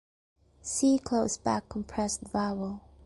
[0.63, 2.81] See close back compressed vowel.